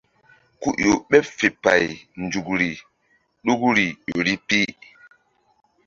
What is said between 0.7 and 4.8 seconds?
ƴo ɓeɓ fe pay nzukri ɗukuri ƴori pi.